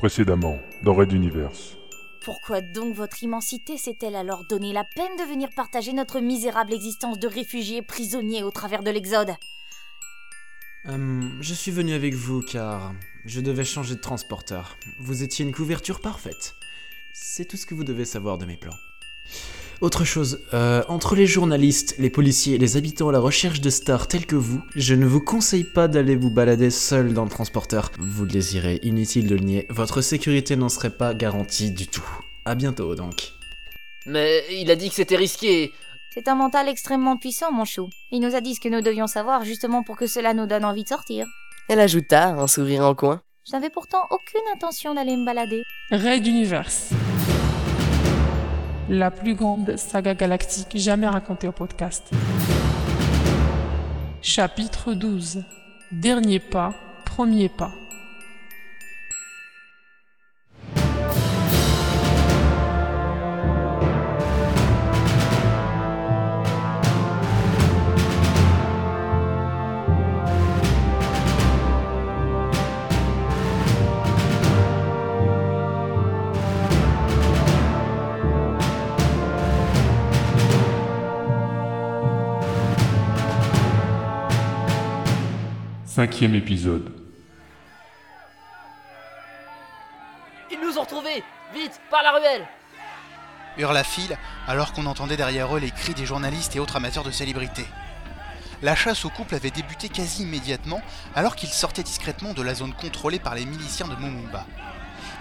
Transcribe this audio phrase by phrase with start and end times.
[0.00, 1.76] Précédemment, dans Red Universe.
[2.24, 7.18] Pourquoi donc votre immensité s'est-elle alors donné la peine de venir partager notre misérable existence
[7.18, 9.34] de réfugiés prisonniers au travers de l'Exode?
[10.86, 12.94] Hum, je suis venu avec vous car
[13.26, 14.78] je devais changer de transporteur.
[15.00, 16.54] Vous étiez une couverture parfaite.
[17.12, 18.78] C'est tout ce que vous devez savoir de mes plans.
[19.80, 23.70] Autre chose, euh, entre les journalistes, les policiers et les habitants à la recherche de
[23.70, 27.30] stars tels que vous, je ne vous conseille pas d'aller vous balader seul dans le
[27.30, 27.90] transporteur.
[27.98, 32.04] Vous le désirez, inutile de le nier, votre sécurité n'en serait pas garantie du tout.
[32.44, 33.32] À bientôt donc.
[34.04, 35.72] Mais il a dit que c'était risqué.
[36.12, 37.88] C'est un mental extrêmement puissant, mon chou.
[38.10, 40.66] Il nous a dit ce que nous devions savoir justement pour que cela nous donne
[40.66, 41.26] envie de sortir.
[41.70, 43.22] Elle ajouta, un sourire en coin.
[43.46, 45.62] Je n'avais pourtant aucune intention d'aller me balader.
[45.90, 46.90] Raid Universe.
[48.92, 52.10] La plus grande saga galactique jamais racontée au podcast.
[54.20, 55.44] Chapitre 12.
[55.92, 57.70] Dernier pas, premier pas.
[85.92, 86.92] Cinquième épisode.
[90.52, 92.46] Ils nous ont retrouvés Vite, par la ruelle
[93.58, 97.10] hurla Phil alors qu'on entendait derrière eux les cris des journalistes et autres amateurs de
[97.10, 97.66] célébrités.
[98.62, 100.80] La chasse au couple avait débuté quasi immédiatement
[101.16, 104.46] alors qu'ils sortaient discrètement de la zone contrôlée par les miliciens de Momumba.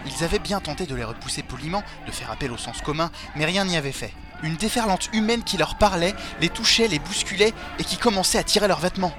[0.06, 3.46] Ils avaient bien tenté de les repousser poliment, de faire appel au sens commun, mais
[3.46, 4.14] rien n'y avait fait.
[4.44, 8.68] Une déferlante humaine qui leur parlait, les touchait, les bousculait et qui commençait à tirer
[8.68, 9.16] leurs vêtements.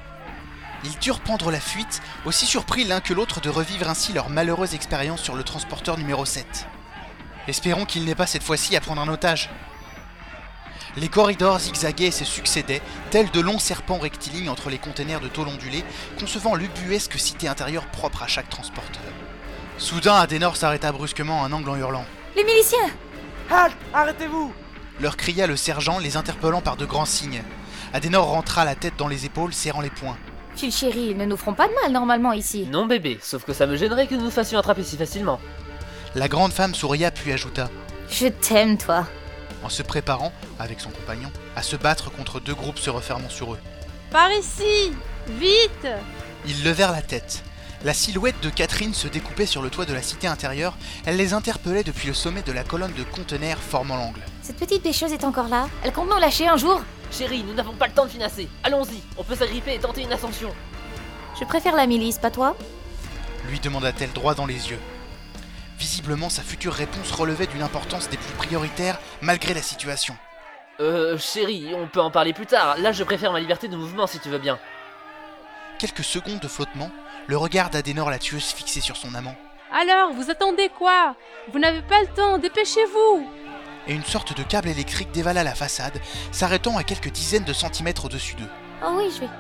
[0.85, 4.75] Ils durent prendre la fuite, aussi surpris l'un que l'autre de revivre ainsi leur malheureuse
[4.75, 6.67] expérience sur le transporteur numéro 7.
[7.49, 9.51] Espérons qu'il n'ait pas cette fois-ci à prendre un otage.
[10.97, 15.29] Les corridors zigzaguaient et se succédaient, tels de longs serpents rectilignes entre les containers de
[15.29, 15.85] tôle ondulée,
[16.19, 19.03] concevant l'ubuesque cité intérieure propre à chaque transporteur.
[19.79, 22.05] Soudain, Adenor s'arrêta brusquement à un angle en hurlant.
[22.37, 22.91] Les miliciens
[23.51, 24.53] Halt Arrêtez-vous
[25.01, 27.43] Leur cria le sergent, les interpellant par de grands signes.
[27.93, 30.19] Adenor rentra la tête dans les épaules, serrant les poings.
[30.57, 32.67] Phil chéri, ils ne nous feront pas de mal normalement ici.
[32.71, 35.41] Non bébé, sauf que ça me gênerait que nous nous fassions attraper si facilement.
[36.15, 37.71] La grande femme souria puis ajouta,
[38.11, 39.07] Je t'aime, toi.
[39.63, 43.55] en se préparant, avec son compagnon, à se battre contre deux groupes se refermant sur
[43.55, 43.59] eux.
[44.11, 44.93] Par ici
[45.39, 45.87] Vite
[46.47, 47.43] Ils levèrent la tête.
[47.85, 51.33] La silhouette de Catherine se découpait sur le toit de la cité intérieure, elle les
[51.33, 54.21] interpellait depuis le sommet de la colonne de conteneurs formant l'angle.
[54.43, 55.69] Cette petite pêcheuse est encore là.
[55.83, 56.83] Elle compte nous lâcher un jour?
[57.11, 58.49] Chérie, nous n'avons pas le temps de finasser.
[58.63, 60.55] Allons-y, on peut s'agripper et tenter une ascension.
[61.39, 62.57] Je préfère la milice, pas toi
[63.49, 64.79] lui demanda-t-elle droit dans les yeux.
[65.79, 70.17] Visiblement, sa future réponse relevait d'une importance des plus prioritaires malgré la situation.
[70.81, 72.79] Euh, chérie, on peut en parler plus tard.
[72.79, 74.59] Là, je préfère ma liberté de mouvement si tu veux bien.
[75.79, 76.91] Quelques secondes de flottement,
[77.27, 79.37] le regard d'Adenor la tueuse fixé sur son amant,
[79.73, 81.15] Alors, vous attendez quoi?
[81.53, 83.27] Vous n'avez pas le temps, dépêchez-vous
[83.87, 86.01] et une sorte de câble électrique dévala la façade,
[86.33, 88.49] s'arrêtant à quelques dizaines de centimètres au-dessus d'eux.
[88.85, 89.31] Oh oui, je vais.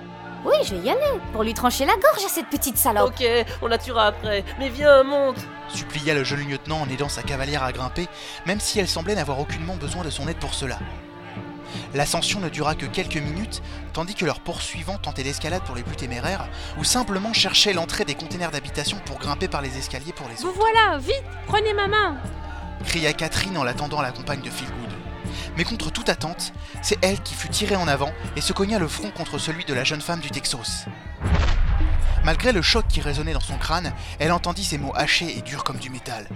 [0.45, 1.21] Oui, je vais y aller.
[1.33, 3.13] Pour lui trancher la gorge à cette petite salope.
[3.19, 3.27] Ok,
[3.61, 4.43] on la tuera après.
[4.59, 5.37] Mais viens, monte
[5.69, 8.09] supplia le jeune lieutenant en aidant sa cavalière à grimper,
[8.47, 10.79] même si elle semblait n'avoir aucunement besoin de son aide pour cela.
[11.95, 13.63] L'ascension ne dura que quelques minutes,
[13.93, 18.15] tandis que leurs poursuivants tentaient l'escalade pour les plus téméraires, ou simplement cherchaient l'entrée des
[18.15, 20.59] containers d'habitation pour grimper par les escaliers pour les Vous autres.
[20.59, 22.17] voilà, vite Prenez ma main
[22.85, 24.91] cria Catherine en l'attendant à la compagne de Philgood.
[25.57, 26.53] Mais contre toute attente,
[26.83, 29.75] c'est elle qui fut tirée en avant et se cogna le front contre celui de
[29.75, 30.87] la jeune femme du Texas.
[32.25, 35.65] Malgré le choc qui résonnait dans son crâne, elle entendit ces mots hachés et durs
[35.65, 36.29] comme du métal.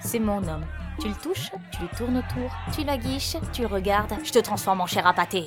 [0.00, 0.66] C'est mon homme.
[1.00, 4.38] Tu le touches, tu lui tournes autour, tu la guiches, tu le regardes, je te
[4.40, 5.46] transforme en chair à pâté.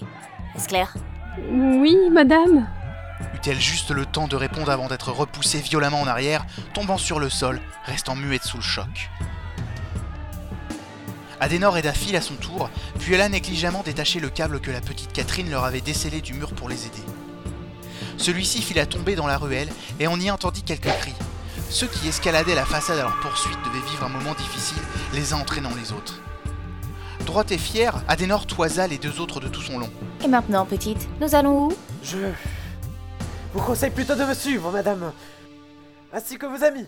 [0.55, 0.93] Est-ce clair?
[1.49, 2.67] Oui, madame
[3.35, 7.29] Eut-elle juste le temps de répondre avant d'être repoussée violemment en arrière, tombant sur le
[7.29, 9.09] sol, restant muette sous le choc.
[11.41, 14.79] Adenor aida Phil à son tour, puis elle a négligemment détaché le câble que la
[14.79, 17.01] petite Catherine leur avait décellé du mur pour les aider.
[18.17, 21.15] Celui-ci fila tomber dans la ruelle et on y entendit quelques cris.
[21.71, 24.83] Ceux qui escaladaient la façade à leur poursuite devaient vivre un moment difficile,
[25.13, 26.21] les uns entraînant les autres.
[27.25, 29.89] Droite et fière, Adenor toisa les deux autres de tout son long.
[30.23, 31.73] Et maintenant, petite, nous allons où?
[32.03, 32.17] Je
[33.55, 35.11] vous conseille plutôt de me suivre, madame.
[36.13, 36.85] Ainsi que vos amis.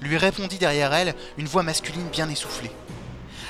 [0.00, 2.70] lui répondit derrière elle une voix masculine bien essoufflée.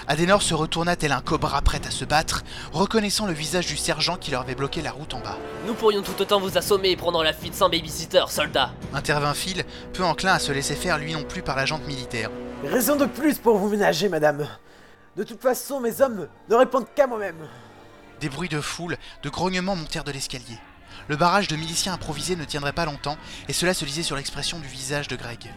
[0.08, 4.16] Adenor se retourna tel un cobra prêt à se battre, reconnaissant le visage du sergent
[4.16, 5.38] qui leur avait bloqué la route en bas.
[5.66, 8.72] Nous pourrions tout autant vous assommer et prendre la fuite sans babysitter, soldat.
[8.92, 12.30] Intervint Phil, peu enclin à se laisser faire lui non plus par la jante militaire.
[12.64, 14.48] Raison de plus pour vous ménager, madame.
[15.16, 17.48] De toute façon, mes hommes ne répondent qu'à moi-même.
[18.20, 20.58] Des bruits de foule, de grognements montèrent de l'escalier.
[21.08, 23.18] Le barrage de miliciens improvisés ne tiendrait pas longtemps,
[23.48, 25.52] et cela se lisait sur l'expression du visage de Greg.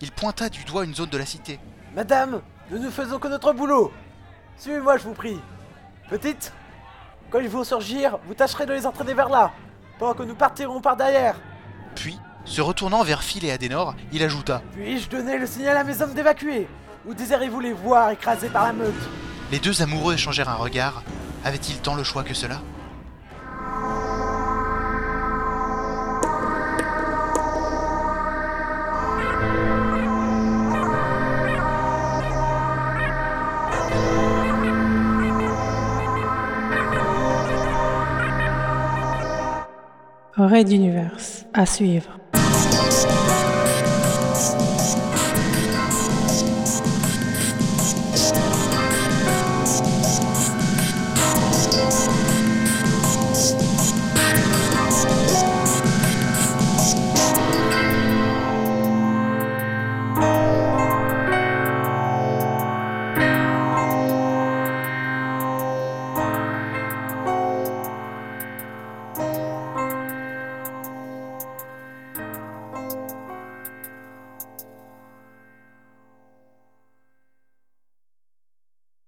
[0.00, 1.58] Il pointa du doigt une zone de la cité.
[1.94, 3.92] Madame, nous ne faisons que notre boulot.
[4.56, 5.40] Suivez-moi, je vous prie.
[6.08, 6.52] Petite,
[7.30, 9.52] quand ils vont surgir, vous tâcherez de les entraîner vers là,
[9.98, 11.36] pendant que nous partirons par derrière.
[11.94, 16.00] Puis, se retournant vers Phil et Adenor, il ajouta Puis-je donner le signal à mes
[16.00, 16.66] hommes d'évacuer?
[17.06, 19.08] Ou désirez-vous les voir écrasés par la meute?
[19.50, 21.02] Les deux amoureux échangèrent un regard.
[21.44, 22.60] Avait-il tant le choix que cela?
[40.48, 41.44] Red Universe.
[41.52, 42.18] À suivre.